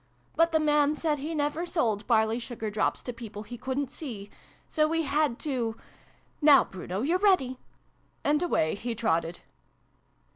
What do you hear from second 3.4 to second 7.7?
he couldn't see. So we had to Now, Bruno, you're ready!"